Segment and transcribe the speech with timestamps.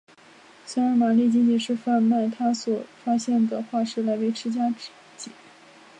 [0.65, 4.89] 虽然玛丽仅仅是贩卖她所发现的化石来维持家计。